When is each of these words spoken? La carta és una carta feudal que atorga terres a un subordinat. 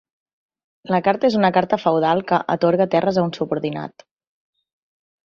La 0.93 0.99
carta 1.07 1.27
és 1.27 1.35
una 1.41 1.51
carta 1.57 1.79
feudal 1.83 2.23
que 2.31 2.39
atorga 2.53 2.87
terres 2.97 3.21
a 3.23 3.27
un 3.29 3.35
subordinat. 3.39 4.07